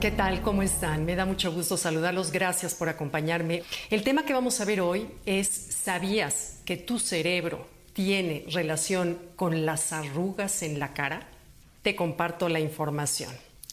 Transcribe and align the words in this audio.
¿Qué 0.00 0.10
tal? 0.10 0.40
¿Cómo 0.40 0.62
están? 0.62 1.04
Me 1.04 1.14
da 1.14 1.26
mucho 1.26 1.52
gusto 1.52 1.76
saludarlos. 1.76 2.32
Gracias 2.32 2.74
por 2.74 2.88
acompañarme. 2.88 3.64
El 3.90 4.02
tema 4.02 4.24
que 4.24 4.32
vamos 4.32 4.58
a 4.58 4.64
ver 4.64 4.80
hoy 4.80 5.06
es, 5.26 5.46
¿sabías 5.48 6.62
que 6.64 6.78
tu 6.78 6.98
cerebro 6.98 7.66
tiene 7.92 8.46
relación 8.50 9.18
con 9.36 9.66
las 9.66 9.92
arrugas 9.92 10.62
en 10.62 10.78
la 10.78 10.94
cara? 10.94 11.28
Te 11.82 11.96
comparto 11.96 12.48
la 12.48 12.60
información. 12.60 13.30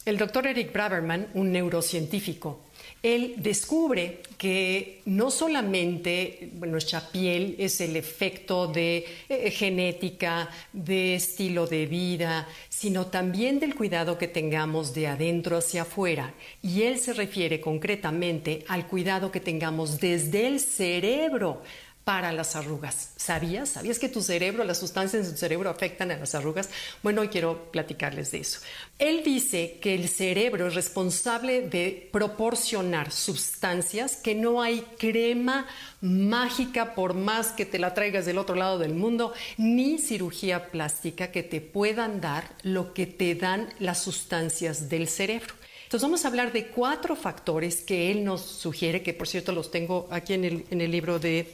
El 0.08 0.16
doctor 0.16 0.46
Eric 0.46 0.72
Braverman, 0.72 1.28
un 1.34 1.52
neurocientífico, 1.52 2.60
él 3.02 3.34
descubre 3.36 4.22
que 4.38 5.02
no 5.04 5.30
solamente 5.30 6.48
nuestra 6.54 7.10
piel 7.10 7.56
es 7.58 7.82
el 7.82 7.94
efecto 7.94 8.68
de 8.68 9.04
eh, 9.28 9.50
genética, 9.50 10.48
de 10.72 11.16
estilo 11.16 11.66
de 11.66 11.84
vida, 11.84 12.48
sino 12.70 13.08
también 13.08 13.60
del 13.60 13.74
cuidado 13.74 14.16
que 14.16 14.28
tengamos 14.28 14.94
de 14.94 15.08
adentro 15.08 15.58
hacia 15.58 15.82
afuera. 15.82 16.32
Y 16.62 16.84
él 16.84 16.98
se 16.98 17.12
refiere 17.12 17.60
concretamente 17.60 18.64
al 18.66 18.86
cuidado 18.86 19.30
que 19.30 19.40
tengamos 19.40 20.00
desde 20.00 20.46
el 20.46 20.58
cerebro 20.58 21.60
para 22.08 22.32
las 22.32 22.56
arrugas. 22.56 23.10
¿Sabías? 23.16 23.68
¿Sabías 23.68 23.98
que 23.98 24.08
tu 24.08 24.22
cerebro, 24.22 24.64
las 24.64 24.78
sustancias 24.78 25.26
en 25.26 25.32
tu 25.32 25.36
cerebro 25.36 25.68
afectan 25.68 26.10
a 26.10 26.16
las 26.16 26.34
arrugas? 26.34 26.70
Bueno, 27.02 27.20
hoy 27.20 27.28
quiero 27.28 27.70
platicarles 27.70 28.30
de 28.30 28.38
eso. 28.38 28.60
Él 28.98 29.20
dice 29.22 29.76
que 29.82 29.94
el 29.94 30.08
cerebro 30.08 30.68
es 30.68 30.74
responsable 30.74 31.68
de 31.68 32.08
proporcionar 32.10 33.12
sustancias 33.12 34.16
que 34.16 34.34
no 34.34 34.62
hay 34.62 34.86
crema 34.98 35.66
mágica 36.00 36.94
por 36.94 37.12
más 37.12 37.48
que 37.48 37.66
te 37.66 37.78
la 37.78 37.92
traigas 37.92 38.24
del 38.24 38.38
otro 38.38 38.54
lado 38.54 38.78
del 38.78 38.94
mundo, 38.94 39.34
ni 39.58 39.98
cirugía 39.98 40.70
plástica 40.70 41.30
que 41.30 41.42
te 41.42 41.60
puedan 41.60 42.22
dar 42.22 42.56
lo 42.62 42.94
que 42.94 43.04
te 43.06 43.34
dan 43.34 43.68
las 43.80 44.00
sustancias 44.00 44.88
del 44.88 45.08
cerebro. 45.08 45.57
Entonces 45.88 46.02
vamos 46.02 46.26
a 46.26 46.28
hablar 46.28 46.52
de 46.52 46.66
cuatro 46.66 47.16
factores 47.16 47.80
que 47.80 48.10
él 48.10 48.22
nos 48.22 48.42
sugiere, 48.42 49.02
que 49.02 49.14
por 49.14 49.26
cierto 49.26 49.52
los 49.52 49.70
tengo 49.70 50.06
aquí 50.10 50.34
en 50.34 50.44
el, 50.44 50.90
libro 50.90 51.18
de, 51.18 51.50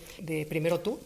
Primero 0.49 0.81
Tú, 0.81 0.99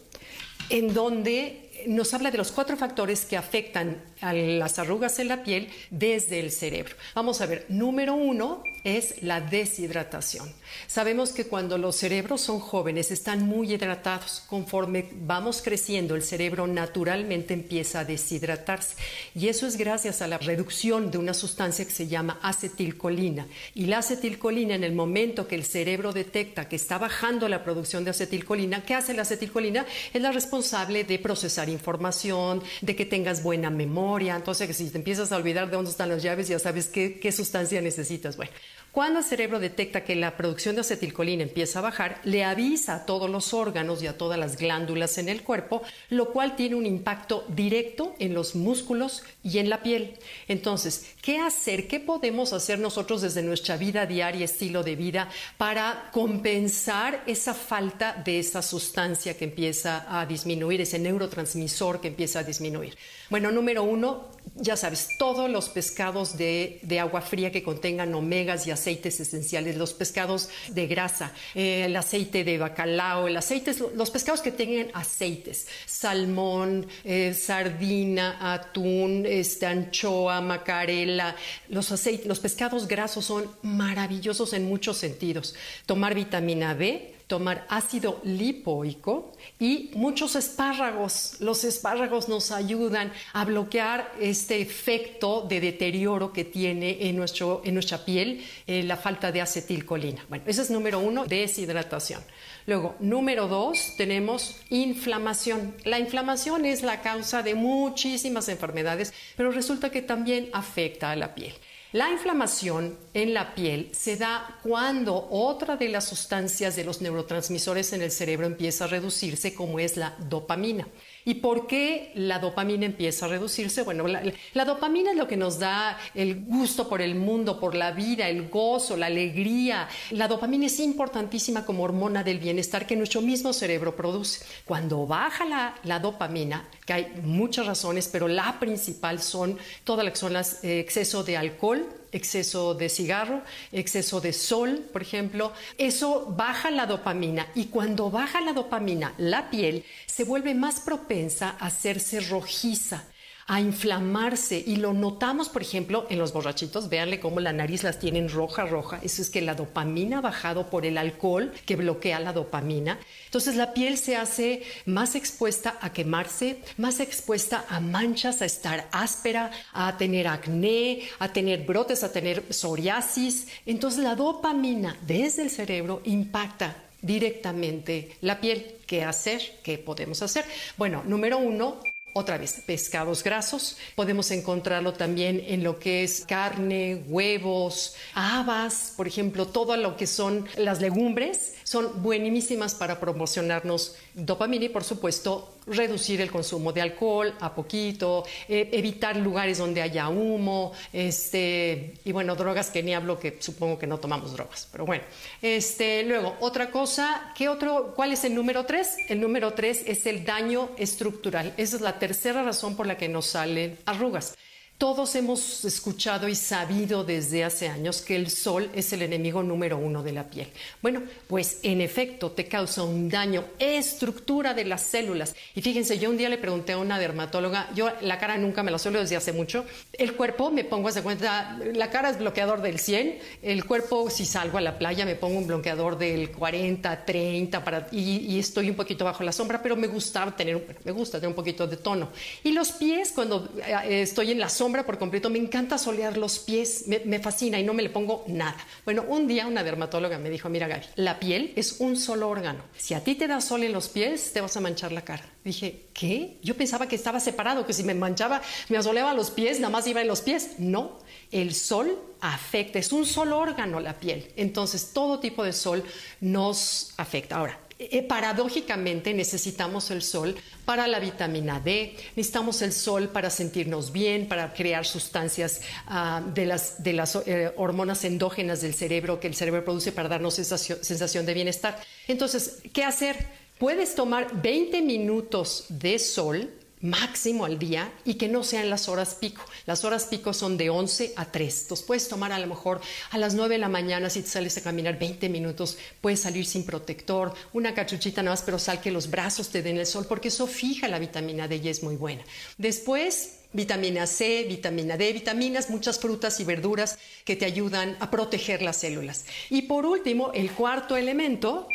en 0.71 0.95
donde 0.95 1.68
nos 1.87 2.13
habla 2.13 2.31
de 2.31 2.37
los 2.37 2.51
cuatro 2.51 2.75
factores 2.77 3.25
que 3.25 3.37
afectan 3.37 4.01
a 4.21 4.33
las 4.33 4.79
arrugas 4.79 5.19
en 5.19 5.27
la 5.29 5.43
piel 5.43 5.69
desde 5.89 6.39
el 6.39 6.51
cerebro. 6.51 6.95
Vamos 7.15 7.41
a 7.41 7.45
ver, 7.45 7.65
número 7.69 8.15
uno 8.15 8.63
es 8.83 9.21
la 9.23 9.41
deshidratación. 9.41 10.51
Sabemos 10.87 11.31
que 11.31 11.45
cuando 11.45 11.77
los 11.77 11.95
cerebros 11.95 12.41
son 12.41 12.59
jóvenes 12.59 13.11
están 13.11 13.43
muy 13.43 13.73
hidratados. 13.73 14.43
Conforme 14.47 15.09
vamos 15.11 15.61
creciendo, 15.61 16.15
el 16.15 16.23
cerebro 16.23 16.67
naturalmente 16.67 17.53
empieza 17.53 18.01
a 18.01 18.05
deshidratarse. 18.05 18.95
Y 19.35 19.47
eso 19.47 19.67
es 19.67 19.77
gracias 19.77 20.21
a 20.21 20.27
la 20.27 20.37
reducción 20.37 21.11
de 21.11 21.17
una 21.17 21.33
sustancia 21.33 21.85
que 21.85 21.91
se 21.91 22.07
llama 22.07 22.39
acetilcolina. 22.41 23.47
Y 23.73 23.85
la 23.85 23.99
acetilcolina, 23.99 24.75
en 24.75 24.83
el 24.83 24.93
momento 24.93 25.47
que 25.47 25.55
el 25.55 25.65
cerebro 25.65 26.13
detecta 26.13 26.67
que 26.67 26.75
está 26.75 26.97
bajando 26.97 27.47
la 27.47 27.63
producción 27.63 28.03
de 28.03 28.11
acetilcolina, 28.11 28.83
¿qué 28.83 28.95
hace 28.95 29.13
la 29.13 29.23
acetilcolina? 29.23 29.85
Es 30.13 30.21
la 30.21 30.31
responsable 30.31 31.03
de 31.03 31.19
procesar 31.19 31.68
información, 31.69 32.61
de 32.81 32.95
que 32.95 33.05
tengas 33.05 33.43
buena 33.43 33.69
memoria. 33.69 34.35
Entonces, 34.35 34.75
si 34.75 34.89
te 34.89 34.97
empiezas 34.97 35.31
a 35.31 35.37
olvidar 35.37 35.69
de 35.69 35.75
dónde 35.75 35.91
están 35.91 36.09
las 36.09 36.23
llaves, 36.23 36.47
ya 36.47 36.59
sabes 36.59 36.87
qué, 36.87 37.19
qué 37.19 37.31
sustancia 37.31 37.81
necesitas. 37.81 38.37
Bueno, 38.37 38.51
cuando 38.91 39.19
el 39.19 39.25
cerebro 39.25 39.59
detecta 39.59 40.03
que 40.03 40.15
la 40.15 40.35
producción 40.35 40.75
de 40.75 40.81
acetilcolina 40.81 41.43
empieza 41.43 41.79
a 41.79 41.83
bajar, 41.83 42.19
le 42.23 42.43
avisa 42.43 42.95
a 42.95 43.05
todos 43.05 43.29
los 43.29 43.53
órganos 43.53 44.01
y 44.01 44.07
a 44.07 44.17
todas 44.17 44.39
las 44.39 44.57
glándulas 44.57 45.17
en 45.17 45.29
el 45.29 45.43
cuerpo, 45.43 45.81
lo 46.09 46.31
cual 46.31 46.55
tiene 46.55 46.75
un 46.75 46.85
impacto 46.85 47.45
directo 47.49 48.15
en 48.19 48.33
los 48.33 48.55
músculos 48.55 49.23
y 49.43 49.59
en 49.59 49.69
la 49.69 49.83
piel. 49.83 50.17
Entonces, 50.47 51.13
¿qué 51.21 51.39
hacer? 51.39 51.87
¿Qué 51.87 51.99
podemos 51.99 52.53
hacer 52.53 52.79
nosotros 52.79 53.21
desde 53.21 53.43
nuestra 53.43 53.77
vida 53.77 54.05
diaria, 54.05 54.45
estilo 54.45 54.83
de 54.83 54.95
vida, 54.95 55.29
para 55.57 56.09
compensar 56.11 57.23
esa 57.27 57.53
falta 57.53 58.21
de 58.25 58.39
esa 58.39 58.61
sustancia 58.61 59.37
que 59.37 59.45
empieza 59.45 60.05
a 60.09 60.25
disminuir, 60.25 60.81
ese 60.81 60.99
neurotransmisor 60.99 62.01
que 62.01 62.07
empieza 62.07 62.39
a 62.39 62.43
disminuir? 62.43 62.97
Bueno, 63.29 63.51
número 63.51 63.83
uno, 63.83 64.25
ya 64.59 64.75
sabes, 64.75 65.09
todos 65.17 65.49
los 65.49 65.69
pescados 65.69 66.37
de, 66.37 66.79
agua 66.99 67.21
fría 67.21 67.51
que 67.51 67.63
contengan 67.63 68.13
omegas 68.13 68.67
y 68.67 68.71
aceites 68.71 69.19
esenciales, 69.19 69.77
los 69.77 69.93
pescados 69.93 70.49
de 70.69 70.87
grasa, 70.87 71.31
eh, 71.55 71.85
el 71.85 71.95
aceite 71.95 72.43
de 72.43 72.57
bacalao, 72.57 73.27
el 73.27 73.37
aceite, 73.37 73.73
los 73.95 74.11
pescados 74.11 74.41
que 74.41 74.51
tengan 74.51 74.87
aceites, 74.93 75.67
salmón, 75.85 76.87
eh, 77.03 77.33
sardina, 77.33 78.53
atún, 78.53 79.25
este, 79.25 79.65
anchoa, 79.65 80.41
macarela, 80.41 81.35
los, 81.69 81.89
los 82.25 82.39
pescados 82.39 82.87
grasos 82.87 83.25
son 83.25 83.49
maravillosos 83.61 84.53
en 84.53 84.65
muchos 84.65 84.97
sentidos. 84.97 85.55
Tomar 85.85 86.15
vitamina 86.15 86.73
B, 86.73 87.18
tomar 87.29 87.67
ácido 87.69 88.19
lipoico 88.23 89.33
y 89.59 89.91
muchos 89.93 90.35
espárragos. 90.35 91.35
Los 91.39 91.63
espárragos 91.63 92.27
nos 92.27 92.49
ayudan 92.49 93.13
a 93.33 93.45
bloquear 93.45 94.11
este 94.19 94.59
efecto 94.59 95.45
de 95.47 95.61
deterioro 95.61 96.33
que 96.33 96.43
tiene 96.43 97.07
en, 97.07 97.15
nuestro, 97.15 97.61
en 97.63 97.75
nuestra 97.75 98.03
piel 98.03 98.43
eh, 98.65 98.81
la 98.81 98.97
falta 98.97 99.31
de 99.31 99.41
acetilcolina. 99.41 100.25
Bueno, 100.27 100.43
ese 100.47 100.63
es 100.63 100.71
número 100.71 100.99
uno, 100.99 101.27
deshidratación. 101.27 102.23
Luego, 102.65 102.95
número 102.99 103.47
dos, 103.47 103.93
tenemos 103.95 104.55
inflamación. 104.71 105.75
La 105.85 105.99
inflamación 105.99 106.65
es 106.65 106.81
la 106.81 107.01
causa 107.01 107.43
de 107.43 107.53
muchísimas 107.53 108.49
enfermedades, 108.49 109.13
pero 109.37 109.51
resulta 109.51 109.91
que 109.91 110.01
también 110.01 110.49
afecta 110.51 111.11
a 111.11 111.15
la 111.15 111.35
piel. 111.35 111.53
La 111.91 112.11
inflamación 112.11 112.95
en 113.15 113.33
la 113.33 113.55
piel 113.55 113.89
se 113.93 114.15
da 114.15 114.59
cuando 114.61 115.27
otra 115.31 115.75
de 115.75 115.89
las 115.89 116.07
sustancias 116.07 116.75
de 116.75 116.83
los 116.83 117.01
neurotransmisores 117.01 117.93
en 117.93 118.03
el 118.03 118.11
cerebro 118.11 118.45
empieza 118.45 118.83
a 118.83 118.87
reducirse, 118.89 119.55
como 119.55 119.79
es 119.79 119.97
la 119.97 120.15
dopamina. 120.19 120.87
¿Y 121.25 121.35
por 121.35 121.67
qué 121.67 122.11
la 122.15 122.39
dopamina 122.39 122.85
empieza 122.85 123.25
a 123.25 123.29
reducirse? 123.29 123.83
Bueno, 123.83 124.05
la, 124.07 124.65
dopamina 124.65 125.11
es 125.11 125.17
lo 125.17 125.27
que 125.27 125.37
nos 125.37 125.59
da 125.59 125.97
el 126.13 126.43
gusto 126.45 126.87
por 126.87 127.01
el 127.01 127.15
mundo, 127.15 127.59
por 127.59 127.75
la 127.75 127.91
vida, 127.91 128.27
el 128.27 128.49
gozo, 128.49 128.97
la 128.97 129.07
alegría. 129.07 129.87
La 130.11 130.27
dopamina 130.27 130.65
es 130.65 130.79
importantísima 130.79 131.65
como 131.65 131.83
hormona 131.83 132.23
del 132.23 132.39
bienestar 132.39 132.87
que 132.87 132.95
nuestro 132.95 133.21
mismo 133.21 133.53
cerebro 133.53 133.95
produce. 133.95 134.45
Cuando 134.65 135.05
baja 135.05 135.45
la, 135.45 135.75
la 135.83 135.99
dopamina, 135.99 136.67
que 136.85 136.93
hay 136.93 137.13
muchas 137.23 137.65
razones, 137.65 138.07
pero 138.07 138.27
la 138.27 138.59
principal 138.59 139.21
son 139.21 139.57
todas 139.83 140.05
las 140.05 140.19
son 140.19 140.35
eh, 140.35 140.79
exceso 140.79 141.23
de 141.23 141.37
alcohol, 141.37 141.87
exceso 142.11 142.73
de 142.73 142.89
cigarro, 142.89 143.41
exceso 143.71 144.21
de 144.21 144.33
sol, 144.33 144.85
por 144.91 145.01
ejemplo, 145.01 145.53
eso 145.77 146.25
baja 146.29 146.71
la 146.71 146.85
dopamina 146.85 147.47
y 147.55 147.65
cuando 147.65 148.09
baja 148.09 148.41
la 148.41 148.53
dopamina, 148.53 149.13
la 149.17 149.49
piel 149.49 149.85
se 150.05 150.23
vuelve 150.23 150.55
más 150.55 150.79
propensa 150.79 151.55
a 151.59 151.67
hacerse 151.67 152.19
rojiza 152.21 153.05
a 153.49 153.59
inflamarse 153.59 154.63
y 154.63 154.75
lo 154.75 154.93
notamos, 154.93 155.49
por 155.49 155.63
ejemplo, 155.63 156.05
en 156.11 156.19
los 156.19 156.33
borrachitos, 156.33 156.87
véanle 156.87 157.19
cómo 157.19 157.39
la 157.39 157.51
nariz 157.51 157.81
las 157.81 157.97
tienen 157.97 158.29
roja, 158.29 158.67
roja, 158.67 158.99
eso 159.01 159.23
es 159.23 159.31
que 159.31 159.41
la 159.41 159.55
dopamina 159.55 160.19
ha 160.19 160.21
bajado 160.21 160.69
por 160.69 160.85
el 160.85 160.99
alcohol 160.99 161.51
que 161.65 161.75
bloquea 161.75 162.19
la 162.19 162.31
dopamina, 162.31 162.99
entonces 163.25 163.55
la 163.55 163.73
piel 163.73 163.97
se 163.97 164.15
hace 164.15 164.61
más 164.85 165.15
expuesta 165.15 165.79
a 165.81 165.91
quemarse, 165.91 166.59
más 166.77 166.99
expuesta 166.99 167.65
a 167.69 167.79
manchas, 167.79 168.43
a 168.43 168.45
estar 168.45 168.87
áspera, 168.91 169.49
a 169.73 169.97
tener 169.97 170.27
acné, 170.27 171.09
a 171.17 171.33
tener 171.33 171.65
brotes, 171.65 172.03
a 172.03 172.11
tener 172.11 172.43
psoriasis, 172.53 173.47
entonces 173.65 174.03
la 174.03 174.13
dopamina 174.13 174.95
desde 175.07 175.41
el 175.41 175.49
cerebro 175.49 176.03
impacta 176.05 176.75
directamente 177.01 178.15
la 178.21 178.39
piel. 178.39 178.75
¿Qué 178.85 179.03
hacer? 179.03 179.41
¿Qué 179.63 179.77
podemos 179.77 180.21
hacer? 180.21 180.45
Bueno, 180.77 181.03
número 181.05 181.37
uno, 181.37 181.79
otra 182.13 182.37
vez, 182.37 182.61
pescados 182.65 183.23
grasos. 183.23 183.77
Podemos 183.95 184.31
encontrarlo 184.31 184.93
también 184.93 185.43
en 185.47 185.63
lo 185.63 185.79
que 185.79 186.03
es 186.03 186.25
carne, 186.27 187.03
huevos, 187.07 187.95
habas, 188.13 188.93
por 188.97 189.07
ejemplo, 189.07 189.47
todo 189.47 189.77
lo 189.77 189.95
que 189.95 190.07
son 190.07 190.47
las 190.57 190.81
legumbres 190.81 191.53
son 191.63 192.01
buenísimas 192.01 192.75
para 192.75 192.99
promocionarnos 192.99 193.95
dopamina 194.13 194.65
y, 194.65 194.69
por 194.69 194.83
supuesto, 194.83 195.53
reducir 195.69 196.21
el 196.21 196.31
consumo 196.31 196.71
de 196.73 196.81
alcohol 196.81 197.33
a 197.39 197.53
poquito, 197.53 198.25
eh, 198.47 198.69
evitar 198.71 199.15
lugares 199.17 199.57
donde 199.57 199.81
haya 199.81 200.09
humo, 200.09 200.73
este, 200.91 201.93
y 202.03 202.11
bueno, 202.11 202.35
drogas 202.35 202.69
que 202.69 202.83
ni 202.83 202.93
hablo, 202.93 203.19
que 203.19 203.37
supongo 203.39 203.77
que 203.77 203.87
no 203.87 203.99
tomamos 203.99 204.33
drogas, 204.33 204.67
pero 204.71 204.85
bueno. 204.85 205.03
Este, 205.41 206.03
luego, 206.03 206.35
otra 206.39 206.71
cosa, 206.71 207.33
¿qué 207.35 207.49
otro, 207.49 207.93
¿cuál 207.95 208.11
es 208.11 208.23
el 208.23 208.35
número 208.35 208.65
tres? 208.65 208.97
El 209.07 209.21
número 209.21 209.53
tres 209.53 209.83
es 209.85 210.05
el 210.05 210.25
daño 210.25 210.69
estructural. 210.77 211.53
Esa 211.57 211.75
es 211.75 211.81
la 211.81 211.99
tercera 211.99 212.43
razón 212.43 212.75
por 212.75 212.87
la 212.87 212.97
que 212.97 213.09
nos 213.09 213.27
salen 213.27 213.77
arrugas. 213.85 214.35
Todos 214.79 215.13
hemos 215.15 215.65
escuchado 215.65 216.29
y 216.29 216.35
sabido 216.35 217.03
desde 217.03 217.43
hace 217.43 217.67
años 217.67 218.01
que 218.01 218.15
el 218.15 218.29
sol 218.29 218.69
es 218.73 218.93
el 218.93 219.01
enemigo 219.01 219.43
número 219.43 219.77
uno 219.77 220.03
de 220.03 220.13
la 220.13 220.29
piel. 220.29 220.47
Bueno, 220.81 221.03
pues 221.27 221.59
en 221.63 221.81
efecto 221.81 222.31
te 222.31 222.47
causa 222.47 222.83
un 222.83 223.09
daño, 223.09 223.43
estructura 223.59 224.53
de 224.53 224.63
las 224.63 224.83
células. 224.83 225.35
Y 225.53 225.61
fíjense, 225.61 225.99
yo 225.99 226.09
un 226.09 226.15
día 226.15 226.29
le 226.29 226.37
pregunté 226.37 226.71
a 226.71 226.77
una 226.77 226.97
dermatóloga, 226.97 227.69
yo 227.75 227.89
la 227.99 228.19
cara 228.19 228.37
nunca 228.37 228.63
me 228.63 228.71
la 228.71 228.79
suelo 228.79 229.01
desde 229.01 229.17
hace 229.17 229.33
mucho, 229.33 229.65
el 229.91 230.15
cuerpo 230.15 230.49
me 230.49 230.63
pongo 230.63 230.87
a 230.87 230.91
hacer 230.91 231.03
cuenta, 231.03 231.59
la 231.73 231.89
cara 231.89 232.11
es 232.11 232.17
bloqueador 232.17 232.61
del 232.61 232.79
100, 232.79 233.19
el 233.41 233.65
cuerpo 233.65 234.09
si 234.09 234.25
salgo 234.25 234.59
a 234.59 234.61
la 234.61 234.77
playa 234.77 235.05
me 235.05 235.15
pongo 235.15 235.39
un 235.39 235.47
bloqueador 235.47 235.97
del 235.97 236.31
40, 236.31 237.03
30 237.03 237.65
para, 237.65 237.87
y, 237.91 238.39
estoy 238.39 238.69
un 238.69 238.77
poquito 238.77 239.03
bajo 239.03 239.25
la 239.25 239.33
sombra, 239.33 239.61
pero 239.61 239.75
me 239.75 239.87
gusta 239.87 240.33
tener, 240.37 240.79
me 240.85 240.93
gusta 240.93 241.17
tener 241.17 241.27
un 241.27 241.35
poquito 241.35 241.67
de 241.67 241.75
tono. 241.75 242.11
Y 242.45 242.53
los 242.53 242.71
pies, 242.71 243.11
cuando 243.11 243.49
eh, 243.57 244.03
estoy 244.03 244.31
en 244.31 244.39
la 244.39 244.47
sombra, 244.47 244.68
por 244.85 244.97
completo. 244.97 245.29
Me 245.29 245.39
encanta 245.39 245.77
solear 245.77 246.17
los 246.17 246.39
pies, 246.39 246.85
me, 246.87 247.19
fascina 247.19 247.59
y 247.59 247.63
no 247.63 247.73
me 247.73 247.83
le 247.83 247.89
pongo 247.89 248.23
nada. 248.27 248.57
Bueno, 248.85 249.03
un 249.07 249.27
día 249.27 249.47
una 249.47 249.63
dermatóloga 249.63 250.19
me 250.19 250.29
dijo, 250.29 250.49
mira 250.49 250.67
Gaby, 250.67 250.85
la 250.95 251.19
piel 251.19 251.53
es 251.55 251.79
un 251.79 251.97
solo 251.97 252.29
órgano. 252.29 252.63
Si 252.77 252.93
a 252.93 253.03
ti 253.03 253.15
te 253.15 253.27
da 253.27 253.41
sol 253.41 253.63
en 253.63 253.73
los 253.73 253.89
pies, 253.89 254.31
te 254.33 254.41
vas 254.41 254.55
a 254.55 254.61
manchar 254.61 254.91
la 254.91 255.01
cara. 255.01 255.23
Dije, 255.43 255.87
¿qué? 255.93 256.37
Yo 256.41 256.55
pensaba 256.55 256.87
que 256.87 256.95
estaba 256.95 257.19
separado, 257.19 257.65
que 257.65 257.73
si 257.73 257.83
me 257.83 257.93
manchaba, 257.93 258.41
me 258.69 258.77
asoleaba 258.77 259.13
los 259.13 259.31
pies, 259.31 259.59
nada 259.59 259.71
más 259.71 259.87
iba 259.87 260.01
en 260.01 260.07
los 260.07 260.21
pies. 260.21 260.59
No, 260.59 260.99
el 261.31 261.53
sol 261.53 261.97
afecta, 262.21 262.79
es 262.79 262.91
un 262.91 263.05
solo 263.05 263.37
órgano 263.39 263.79
la 263.79 263.97
piel. 263.99 264.31
Entonces, 264.35 264.91
todo 264.93 265.19
tipo 265.19 265.43
de 265.43 265.53
sol 265.53 265.83
nos 266.21 266.93
afecta. 266.97 267.37
Ahora, 267.37 267.59
eh, 267.81 268.03
paradójicamente 268.03 269.13
necesitamos 269.13 269.89
el 269.89 270.01
sol 270.01 270.35
para 270.65 270.85
la 270.85 270.99
vitamina 270.99 271.61
D, 271.61 271.95
necesitamos 272.17 272.61
el 272.61 272.73
sol 272.73 273.07
para 273.07 273.29
sentirnos 273.29 273.93
bien, 273.93 274.27
para 274.27 274.53
crear 274.53 274.85
sustancias 274.85 275.61
ah, 275.87 276.21
de 276.33 276.45
las, 276.45 276.83
de 276.83 276.91
las 276.91 277.15
eh, 277.25 277.53
hormonas 277.55 278.03
endógenas 278.03 278.59
del 278.61 278.73
cerebro 278.73 279.21
que 279.21 279.27
el 279.27 279.33
cerebro 279.33 279.63
produce 279.63 279.93
para 279.93 280.09
darnos 280.09 280.39
esa 280.39 280.57
sensación 280.57 281.25
de 281.25 281.33
bienestar. 281.33 281.79
Entonces, 282.09 282.57
¿qué 282.73 282.83
hacer? 282.83 283.25
Puedes 283.57 283.95
tomar 283.95 284.41
20 284.41 284.81
minutos 284.81 285.65
de 285.69 285.99
sol 285.99 286.49
máximo 286.81 287.45
al 287.45 287.59
día 287.59 287.91
y 288.05 288.15
que 288.15 288.27
no 288.27 288.43
sean 288.43 288.69
las 288.69 288.87
horas 288.87 289.15
pico. 289.15 289.43
Las 289.65 289.83
horas 289.83 290.05
pico 290.05 290.33
son 290.33 290.57
de 290.57 290.69
11 290.69 291.13
a 291.15 291.31
3. 291.31 291.61
Entonces 291.63 291.85
puedes 291.85 292.07
tomar 292.07 292.31
a 292.31 292.39
lo 292.39 292.47
mejor 292.47 292.81
a 293.11 293.17
las 293.17 293.33
9 293.33 293.55
de 293.55 293.59
la 293.59 293.69
mañana 293.69 294.09
si 294.09 294.21
te 294.21 294.29
sales 294.29 294.57
a 294.57 294.61
caminar 294.61 294.97
20 294.97 295.29
minutos, 295.29 295.77
puedes 296.01 296.21
salir 296.21 296.45
sin 296.45 296.65
protector, 296.65 297.33
una 297.53 297.73
cachuchita 297.73 298.21
nada 298.23 298.33
más, 298.33 298.43
pero 298.43 298.59
sal 298.59 298.81
que 298.81 298.91
los 298.91 299.09
brazos 299.09 299.49
te 299.49 299.61
den 299.61 299.77
el 299.77 299.85
sol 299.85 300.05
porque 300.07 300.29
eso 300.29 300.47
fija 300.47 300.87
la 300.87 300.99
vitamina 300.99 301.47
D 301.47 301.57
y 301.57 301.69
es 301.69 301.83
muy 301.83 301.95
buena. 301.95 302.23
Después 302.57 303.39
vitamina 303.51 304.05
C, 304.05 304.45
vitamina 304.47 304.95
D, 304.97 305.11
vitaminas, 305.13 305.69
muchas 305.69 305.99
frutas 305.99 306.39
y 306.39 306.43
verduras 306.43 306.97
que 307.25 307.35
te 307.35 307.45
ayudan 307.45 307.97
a 307.99 308.11
proteger 308.11 308.61
las 308.61 308.77
células. 308.77 309.25
Y 309.49 309.63
por 309.63 309.85
último, 309.85 310.31
el 310.33 310.51
cuarto 310.51 310.95
elemento 310.95 311.67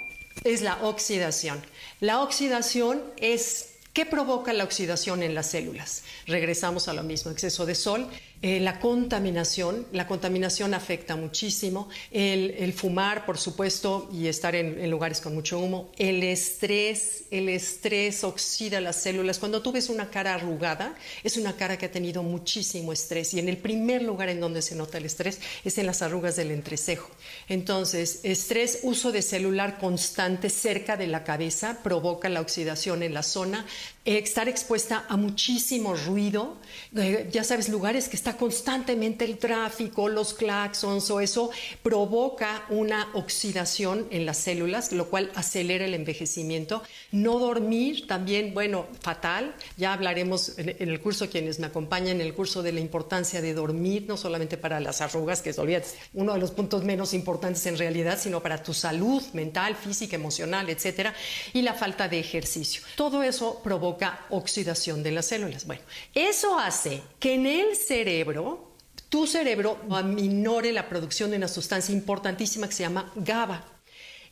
es 0.45 0.63
la 0.63 0.79
oxidación. 0.83 1.63
La 2.01 2.23
oxidación 2.23 3.03
es 3.17 3.74
¿Qué 3.95 4.05
provoca 4.05 4.53
la 4.53 4.65
oxidación 4.65 5.23
en 5.23 5.37
las 5.37 5.51
células? 5.53 6.03
Regresamos 6.27 6.89
a 6.89 6.93
lo 6.95 7.05
mismo, 7.05 7.31
exceso 7.31 7.65
de 7.65 7.77
sol, 7.77 8.09
eh, 8.43 8.61
la 8.61 8.79
contaminación, 8.79 9.87
la 9.93 10.07
contaminación 10.07 10.75
afecta 10.75 11.17
muchísimo, 11.17 11.89
el, 12.11 12.73
fumar, 12.75 13.25
por 13.25 13.39
supuesto, 13.39 14.09
y 14.13 14.27
estar 14.27 14.55
en, 14.55 14.91
lugares 14.91 15.21
con 15.21 15.35
mucho 15.35 15.59
humo, 15.59 15.91
el 15.97 16.23
estrés, 16.23 17.25
el 17.31 17.49
estrés 17.49 18.23
oxida 18.23 18.81
las 18.81 18.97
células. 18.97 19.39
Cuando 19.39 19.63
tú 19.63 19.73
ves 19.73 19.89
una 19.89 20.11
cara 20.11 20.35
arrugada, 20.35 20.95
es 21.23 21.37
una 21.37 21.57
cara 21.57 21.79
que 21.79 21.87
ha 21.87 21.91
tenido 21.91 22.23
muchísimo 22.23 22.93
estrés. 22.93 23.33
Y 23.35 23.39
en 23.39 23.49
el 23.49 23.57
primer 23.57 24.03
lugar 24.03 24.29
en 24.29 24.41
donde 24.41 24.63
se 24.63 24.75
nota 24.75 24.99
el 24.99 25.07
estrés 25.07 25.41
es 25.65 25.79
en 25.79 25.87
las 25.87 26.03
arrugas 26.03 26.37
del 26.37 26.51
entrecejo. 26.51 27.11
Entonces, 27.49 28.21
estrés, 28.25 28.81
uso 28.83 29.11
de 29.13 29.23
celular 29.23 29.79
constante 29.79 30.51
cerca 30.51 30.97
de 30.97 31.07
la 31.07 31.25
cabeza 31.25 31.79
provoca 31.83 32.29
la 32.29 32.41
oxidación 32.41 33.03
en 33.03 33.15
la 33.15 33.23
zona, 33.23 33.67
estar 34.05 34.49
expuesta 34.49 35.07
a 35.09 35.17
muchísimo 35.17 35.95
ruido, 35.95 36.59
eh, 36.97 37.29
ya 37.33 37.43
sabes, 37.43 37.69
lugares 37.69 38.09
que 38.09 38.17
está 38.25 38.39
constantemente 38.39 39.27
el 39.27 39.37
tráfico, 39.37 40.09
los 40.09 40.33
claxons 40.33 41.11
o 41.11 41.21
eso, 41.21 41.51
provoca 41.83 42.65
una 42.71 43.11
oxidación 43.13 44.07
en 44.11 44.25
las 44.25 44.39
células, 44.39 44.93
lo 44.93 45.11
cual 45.11 45.31
acelera 45.35 45.85
el 45.85 45.93
envejecimiento. 45.93 46.83
No 47.13 47.39
dormir 47.39 48.07
también, 48.07 48.55
bueno, 48.55 48.87
fatal. 49.03 49.55
Ya 49.77 49.93
hablaremos 49.93 50.59
en, 50.59 50.75
el 50.79 51.01
curso, 51.03 51.29
quienes 51.29 51.59
me 51.59 51.67
acompañan, 51.67 52.23
en 52.23 52.27
el 52.27 52.33
curso 52.33 52.63
de 52.63 52.73
la 52.73 52.81
importancia 52.81 53.43
de 53.43 53.53
dormir, 53.53 54.07
no 54.09 54.17
solamente 54.17 54.57
para 54.57 54.81
las 54.81 55.03
arrugas, 55.03 55.43
que 55.43 55.51
es 55.51 55.59
uno 56.15 56.33
de 56.33 56.41
los 56.41 56.51
puntos 56.51 56.83
menos 56.83 57.13
importantes 57.13 57.67
en 57.67 57.77
realidad, 57.77 58.19
sino 58.19 58.43
para 58.43 58.63
tu 58.63 58.73
salud 58.73 59.23
mental, 59.35 59.77
física, 59.77 60.17
emocional, 60.17 60.71
etcétera, 60.71 61.13
y 61.53 61.61
la 61.61 61.75
falta 61.75 62.09
de 62.09 62.21
ejercicio. 62.21 62.81
Todo 62.97 63.23
eso 63.23 63.61
provoca 63.63 64.25
oxidación 64.31 65.03
de 65.03 65.11
las 65.11 65.27
células. 65.27 65.67
Bueno, 65.67 65.83
eso 66.15 66.59
hace 66.59 67.03
que 67.21 67.35
en 67.35 67.45
el 67.45 67.77
cerebro, 67.77 68.14
tu 69.09 69.27
cerebro 69.27 69.79
aminore 69.91 70.73
la 70.73 70.89
producción 70.89 71.31
de 71.31 71.37
una 71.37 71.49
sustancia 71.49 71.95
importantísima 71.95 72.67
que 72.69 72.75
se 72.75 72.83
llama 72.83 73.13
GABA. 73.15 73.65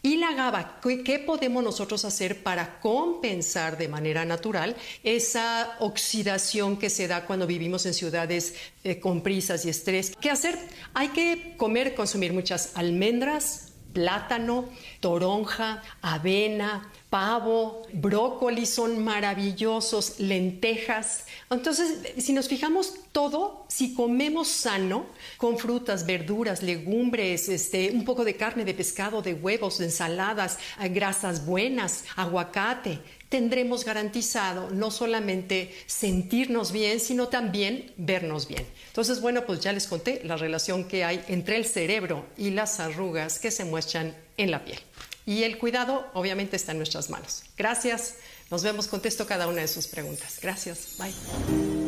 Y 0.04 0.16
la 0.16 0.32
GABA, 0.32 0.80
¿qué 1.04 1.20
podemos 1.20 1.62
nosotros 1.62 2.04
hacer 2.04 2.42
para 2.42 2.80
compensar 2.80 3.78
de 3.78 3.86
manera 3.86 4.24
natural 4.24 4.74
esa 5.04 5.76
oxidación 5.78 6.76
que 6.76 6.90
se 6.90 7.06
da 7.06 7.24
cuando 7.24 7.46
vivimos 7.46 7.86
en 7.86 7.94
ciudades 7.94 8.54
eh, 8.82 8.98
con 8.98 9.22
prisas 9.22 9.64
y 9.64 9.68
estrés? 9.68 10.12
¿Qué 10.20 10.28
hacer? 10.28 10.58
Hay 10.92 11.10
que 11.10 11.54
comer, 11.56 11.94
consumir 11.94 12.32
muchas 12.32 12.72
almendras, 12.74 13.74
plátano, 13.92 14.68
toronja, 14.98 15.82
avena, 16.00 16.90
pavo, 17.12 17.82
brócoli 17.92 18.64
son 18.64 19.04
maravillosos, 19.04 20.18
lentejas. 20.18 21.26
Entonces, 21.50 21.98
si 22.16 22.32
nos 22.32 22.48
fijamos 22.48 22.94
todo, 23.12 23.66
si 23.68 23.92
comemos 23.92 24.48
sano, 24.48 25.04
con 25.36 25.58
frutas, 25.58 26.06
verduras, 26.06 26.62
legumbres, 26.62 27.50
este, 27.50 27.90
un 27.90 28.06
poco 28.06 28.24
de 28.24 28.36
carne, 28.36 28.64
de 28.64 28.72
pescado, 28.72 29.20
de 29.20 29.34
huevos, 29.34 29.76
de 29.76 29.84
ensaladas, 29.84 30.58
eh, 30.80 30.88
grasas 30.88 31.44
buenas, 31.44 32.04
aguacate, 32.16 32.98
tendremos 33.28 33.84
garantizado 33.84 34.70
no 34.70 34.90
solamente 34.90 35.74
sentirnos 35.84 36.72
bien, 36.72 36.98
sino 36.98 37.28
también 37.28 37.92
vernos 37.98 38.48
bien. 38.48 38.64
Entonces, 38.86 39.20
bueno, 39.20 39.44
pues 39.44 39.60
ya 39.60 39.74
les 39.74 39.86
conté 39.86 40.22
la 40.24 40.38
relación 40.38 40.84
que 40.84 41.04
hay 41.04 41.22
entre 41.28 41.58
el 41.58 41.66
cerebro 41.66 42.24
y 42.38 42.52
las 42.52 42.80
arrugas 42.80 43.38
que 43.38 43.50
se 43.50 43.66
muestran 43.66 44.16
en 44.38 44.50
la 44.50 44.64
piel. 44.64 44.78
Y 45.26 45.44
el 45.44 45.58
cuidado 45.58 46.10
obviamente 46.14 46.56
está 46.56 46.72
en 46.72 46.78
nuestras 46.78 47.10
manos. 47.10 47.42
Gracias. 47.56 48.14
Nos 48.50 48.62
vemos. 48.62 48.88
Contesto 48.88 49.26
cada 49.26 49.48
una 49.48 49.62
de 49.62 49.68
sus 49.68 49.86
preguntas. 49.86 50.38
Gracias. 50.42 50.96
Bye. 50.98 51.81